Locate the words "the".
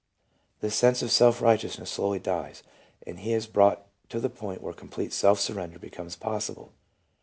0.61-0.71, 4.19-4.31